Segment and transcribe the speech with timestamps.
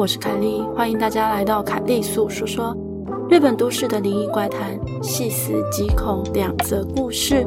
[0.00, 2.74] 我是凯莉，欢迎大家来到凯莉素说说
[3.28, 7.46] 日本都市的灵异怪谈，细思极恐两则故事。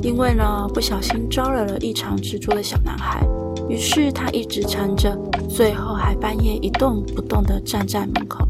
[0.00, 3.22] 因为呢，不小心招惹了异常蜘蛛的小男孩，
[3.68, 5.14] 于是他一直缠着，
[5.46, 8.48] 最后还半夜一动不动地站在门口。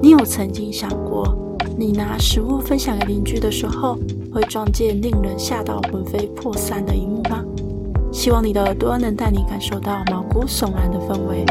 [0.00, 1.36] 你有曾经想过，
[1.76, 3.98] 你拿食物分享给邻居的时候，
[4.32, 7.44] 会撞见令人吓到魂飞魄散的一幕吗？
[8.12, 11.44] 希望你的耳朵能带你感受到毛骨悚然的氛围。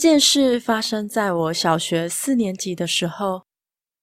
[0.00, 3.42] 这件事发生在我小学四年级的时候。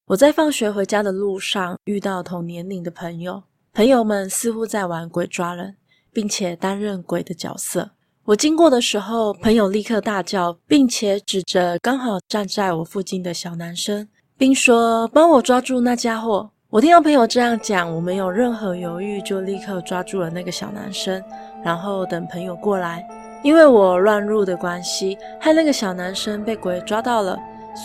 [0.06, 3.42] 我在放学回家的路上遇到同年龄的朋友，
[3.74, 5.76] 朋友们似乎在玩鬼抓人，
[6.14, 7.90] 并且担任鬼的角色。
[8.26, 14.08] 我经过的时候，朋友立刻大叫，并且指着刚好站在我附近的小男生，
[14.38, 21.24] 并说：“帮我抓住那家伙。”我听到朋友这样讲，我没有任何犹豫，就立刻抓住了那个小男生，
[21.64, 23.04] 然后等朋友过来。
[23.44, 27.40] 因为我乱入的关系，害那个小男生被鬼抓到了，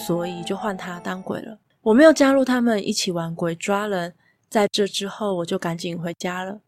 [0.06, 1.59] 所以就换他当鬼了。
[1.83, 4.14] 我没有加入他们一起玩鬼抓人。
[4.48, 6.61] 在这之后，我就赶紧回家了。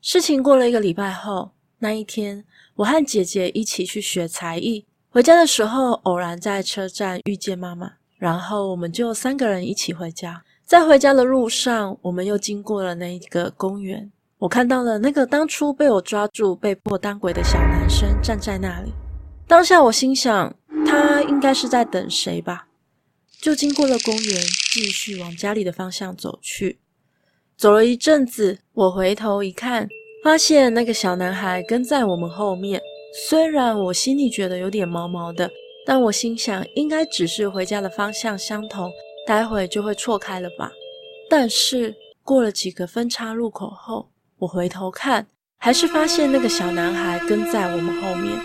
[0.00, 2.44] 事情过了一个礼拜后，那一天，
[2.76, 10.44] 我和姐姐一起去学才艺，回家的时候偶然在车站遇见妈妈，然后我们就三个人一起回家。
[10.64, 14.10] 在回家的路上，我们又经过了那一个公园。
[14.42, 18.92] 我看到了那个当初被我抓住、被迫当鬼的小男生站在那里。
[19.46, 20.52] 当下我心想，
[20.84, 22.66] 他应该是在等谁吧？
[23.40, 24.36] 就经过了公园，
[24.72, 26.80] 继续往家里的方向走去。
[27.56, 29.86] 走了一阵子，我回头一看，
[30.24, 32.82] 发现那个小男孩跟在我们后面。
[33.28, 35.48] 虽然我心里觉得有点毛毛的，
[35.86, 38.90] 但我心想，应该只是回家的方向相同。
[39.24, 40.72] 待会就会错开了吧？
[41.30, 44.08] 但是过了几个分岔路口后，
[44.42, 45.24] 我回头看，
[45.56, 48.36] 还是发现那个小男孩跟在我们后面。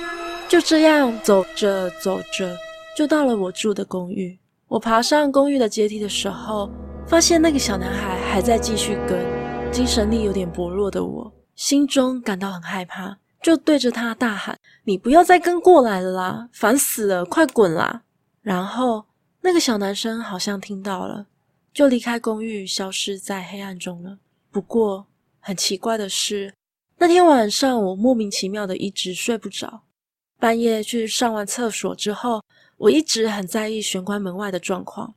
[0.48, 2.55] 就这样走着走着，
[2.95, 4.38] 就到了我住的公寓。
[4.67, 6.70] 我爬上公寓的阶梯的时候，
[7.08, 9.26] 发现那个小男孩还在继续跟。
[9.72, 14.55] 精神力有点薄弱的我，心中感到很害怕，就对着他大喊
[14.86, 18.04] ：“你不要再跟过来了啦，烦死了，快滚啦！”
[18.43, 19.04] 然后。
[19.42, 21.26] 那个小男生好像听到了，
[21.73, 24.17] 就离开公寓，消失在黑暗中了。
[24.52, 25.08] 不过
[25.48, 26.54] 很奇怪的是，
[26.98, 29.84] 那天晚上我莫名其妙的一直睡不着。
[30.38, 32.44] 半夜去上完厕所之后，
[32.76, 35.16] 我一直很在意玄关门外的状况，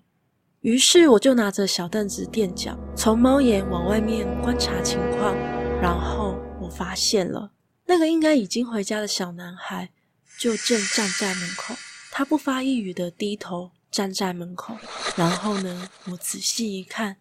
[0.61, 5.35] 于是我就拿着小凳子垫脚，从猫眼往外面观察情况。
[5.83, 7.51] 然后我发现了，
[7.87, 9.91] 那个应该已经回家的小男孩，
[10.39, 11.75] 就正站在门口，
[12.13, 13.73] 他不发一语的低头。
[13.91, 14.77] 站在门口，
[15.17, 17.17] 然后呢，我仔细一看，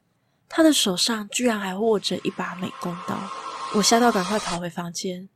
[0.50, 3.18] 他的手上居然还握着一把美工刀。
[3.76, 5.30] 我吓到，赶快跑回房间。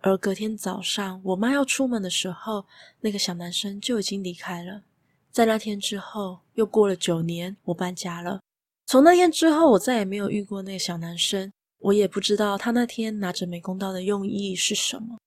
[0.00, 2.64] 而隔天早上，我妈要出门的时候，
[3.00, 4.82] 那个小男生就已经离开了。
[5.30, 8.40] 在那天之后，又过了九年，我搬家了。
[8.86, 15.18] 从那天之后，我再也没有遇过那个小男生，我也不知道他那天拿着美工刀的用意是什么。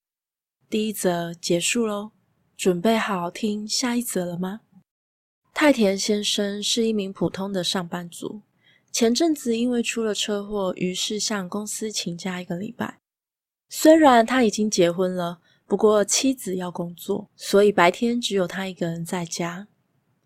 [0.70, 2.12] 第一则结束喽，
[2.56, 4.62] 准备好听下一则了吗？
[5.54, 8.42] 太田先生是一名普通的上班族，
[8.92, 12.98] 前阵子因为出了车祸，于是向公司请假一个礼拜。
[13.70, 19.68] 虽然他已经结婚了，不过妻子要工作，所以白天只有他一个人在家。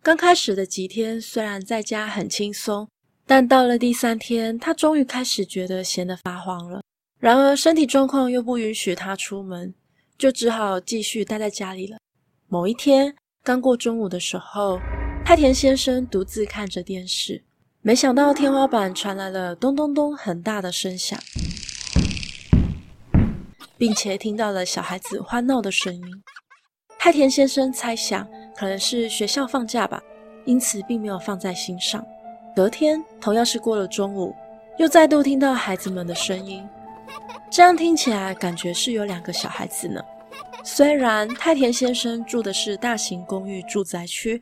[0.01, 2.87] 刚开始的几天虽然在家很轻松，
[3.25, 6.81] 但到了第三天，他终于开始觉得闲得发慌了。
[7.19, 9.73] 然而身体状况又不允许他出门，
[10.17, 11.97] 就只好继续待在家里了。
[12.47, 14.79] 某一天，刚过中午的时候，
[15.25, 17.43] 太田先生独自看着电视，
[17.85, 21.19] 没想到天花板传来了咚咚咚很大的声响，
[23.77, 26.01] 并且听到了小孩子欢闹的声音。
[26.97, 30.01] 太田先生猜想可能是学校放假吧，
[30.45, 32.01] 因此并没有放在心上。
[32.55, 34.33] 隔天同样是过了中午，
[34.77, 36.65] 又再度听到孩子们的声音，
[37.51, 40.01] 这样听起来感觉是有两个小孩子呢。
[40.63, 44.41] 虽然太田先生住的是大型公寓住宅区。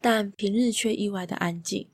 [0.00, 1.84] 但平日却意外的安静，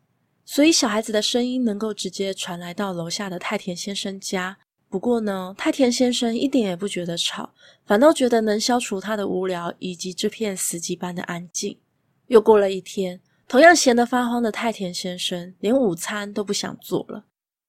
[0.44, 4.56] 所以小孩子的声音能够直接传来到楼下的太田先生家。
[4.88, 7.52] 不过呢，太田先生一点也不觉得吵，
[7.84, 11.76] 反倒觉得能消除他的无聊以及这片死寂般的安静。
[12.28, 17.24] 又过了一天，同样闲得发慌的太田先生连午餐都不想做了，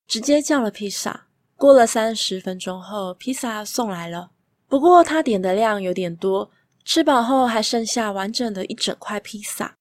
[0.08, 1.28] 直接叫了披萨。
[1.56, 4.32] 过了三十分钟后，披萨送来了，
[4.68, 6.52] 不过他点的量有点多，
[6.84, 9.76] 吃饱后还剩下完整的一整块披萨。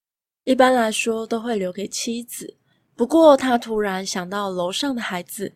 [0.44, 2.56] 一般来说都会留给妻子，
[2.96, 5.52] 不过他突然想到楼上的孩子，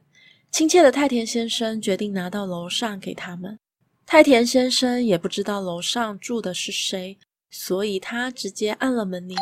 [0.50, 3.56] 亲切的太田先生决定拿到楼上给他们。
[4.04, 7.16] 太田先生也不知道楼上住的是谁，
[7.50, 9.36] 所以他直接按了门铃。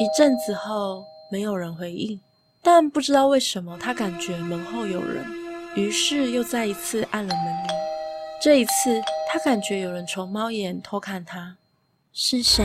[0.00, 2.18] 一阵子后，没有人回应，
[2.62, 5.24] 但不知道为什么，他感觉门后有人，
[5.76, 7.68] 于是又再一次按了门铃。
[8.42, 11.56] 这一次，他感觉有人从猫眼偷看他。
[12.12, 12.64] 是谁？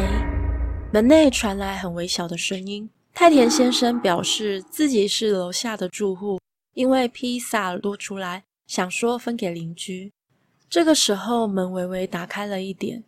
[0.91, 2.89] 门内传来很微小的声音。
[3.13, 6.39] 太田先生表示自己是楼下的住户，
[6.73, 10.11] 因为披萨多出来，想说分给邻居。
[10.67, 13.03] 这个时候，门微微打开了一点，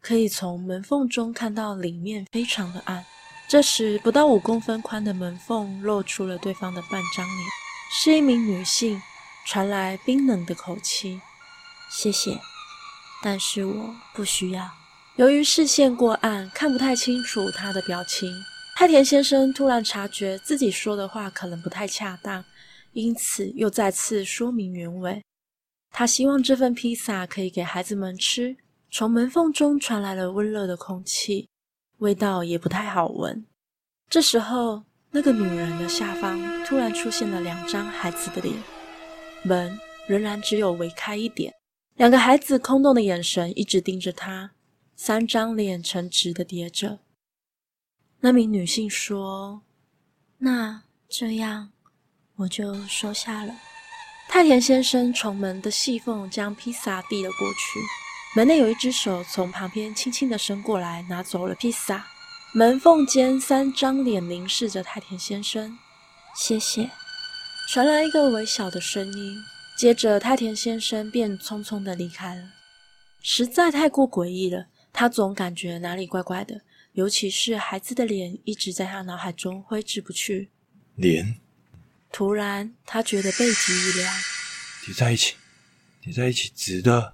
[0.00, 3.06] 可以从门缝中看到里面非常的暗。
[3.48, 7.48] 这时，不到五公分宽的门缝露出了对方的半张脸，
[7.92, 9.00] 是一名女性，
[9.46, 11.20] 传来冰冷的口气
[11.88, 12.40] ：“谢谢，
[13.22, 14.68] 但是我不需要。”
[15.14, 18.28] 由于视线过暗，看不太清楚她的表情。
[18.78, 22.44] 太田先生突然察觉自己说的话可能不太恰当，
[22.92, 25.22] 因此又再次说明原委。
[25.94, 28.54] 他希望这份披萨可以给孩子们吃。
[28.90, 31.48] 从门缝中传来了温热的空气，
[32.00, 33.46] 味道也不太好闻。
[34.10, 38.54] 这时候，那个女人的下方突然出现了两张孩子的脸，
[39.42, 41.50] 门仍然只有微开一点，
[41.94, 44.50] 两个孩子空洞的眼神一直盯着他，
[44.94, 46.98] 三张脸呈直的叠着。
[48.26, 49.62] 那名女性说
[50.38, 51.70] ：“那这样，
[52.34, 53.54] 我就收下了。”
[54.28, 57.78] 太田先生从门的细缝将披萨递了过去，
[58.34, 62.04] 门内有一只手从旁边轻轻地伸过来，拿走了披萨。
[62.52, 65.78] 门缝间三张脸凝视着太田先生，
[66.34, 66.90] 谢谢。
[67.68, 69.36] 传来一个微小的声音，
[69.78, 72.42] 接着太田先生便匆匆地离开了。
[73.22, 76.62] 实在太过诡异了，他总感觉哪里怪怪的，
[76.96, 80.50] 尤其是孩子的脸一直在他脑海中挥之不去。
[80.94, 81.38] 脸。
[82.10, 84.14] 突然，他觉得背脊一凉，
[84.82, 85.34] 叠在一起，
[86.00, 87.12] 叠在一起，直的。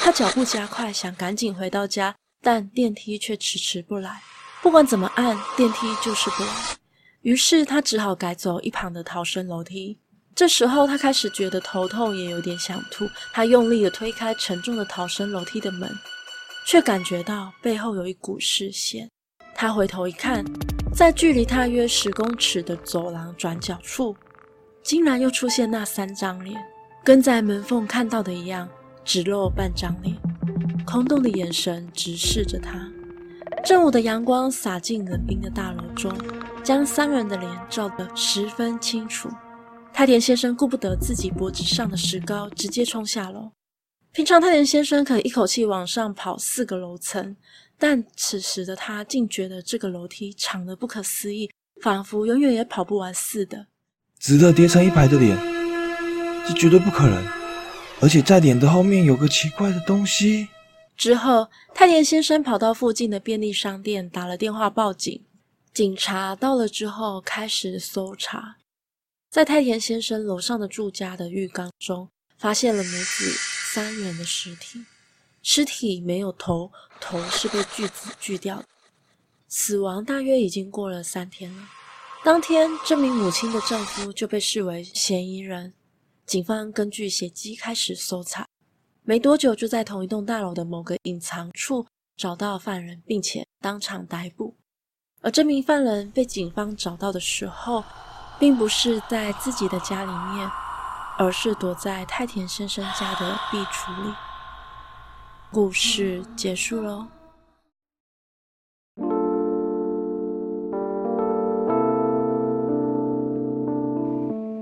[0.00, 4.22] 他脚步加快，想赶紧回到家，但电梯却迟迟不来。
[4.62, 6.50] 不管怎么按，电梯就是不来。
[7.22, 9.98] 于是他只好改走一旁的逃生楼梯。
[10.36, 13.08] 这时候，他开始觉得头痛，也有点想吐。
[13.32, 15.92] 他用力地推开沉重的逃生楼梯的门，
[16.68, 19.08] 却感觉到背后有一股视线。
[19.54, 20.44] 他回头一看，
[20.92, 24.14] 在距离他约十公尺的走廊转角处。
[24.82, 26.60] 竟然又出现那三张脸，
[27.02, 28.68] 跟在门缝看到的一样，
[29.02, 30.14] 只露半张脸，
[30.84, 32.86] 空洞的眼神直视着他。
[33.64, 36.12] 正午的阳光洒进冷冰的大楼中，
[36.62, 39.30] 将三人的脸照得十分清楚。
[39.90, 43.52] 太田先生顾不得自己脖子上的石膏，直接冲下楼。
[44.12, 47.36] 平常太田先生可以一口气往上跑四个楼层，
[47.78, 51.50] 但此时的他竟觉得这个楼梯长得不可思议，
[51.80, 53.66] 仿佛永远也跑不完似的。
[54.18, 55.38] 直的叠成一排的脸，
[56.46, 57.24] 这绝对不可能！
[58.00, 60.48] 而且在脸的后面有个奇怪的东西。
[60.96, 65.24] 之后，太田先生跑到附近的便利商店，打了电话报警。
[65.72, 68.56] 警察到了之后，开始搜查，
[69.30, 74.84] 在太田先生楼上的住家的浴缸中，发现了母子三人的尸体。
[75.42, 78.64] 尸体没有头，头是被锯子锯掉的。
[79.46, 81.68] 死亡大约已经过了三天了。
[82.24, 85.74] 当天，这名母亲的丈夫就被视为嫌疑人。
[86.26, 88.46] 警方根据血迹开始搜查，
[89.02, 94.56] 没多久就在同一栋大楼的某个隐藏处找到犯人，并且当场逮捕。
[95.20, 97.84] 而这名犯人被警方找到的时候，
[98.38, 100.50] 并不是在自己的家里面，
[101.18, 104.14] 而是躲在太田先生家的壁橱里。
[105.50, 107.06] 故事结束喽。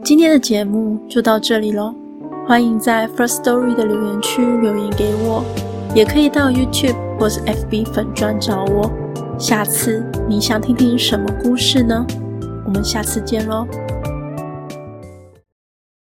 [0.02, 1.92] 今天的节目就到这里喽，
[2.46, 5.44] 欢迎在 First Story 的留言区留言给我，
[5.94, 8.90] 也可以到 YouTube 或是 FB 粉专找我。
[9.38, 12.06] 下次你想听听什么故事呢？
[12.64, 13.66] 我们下次见喽。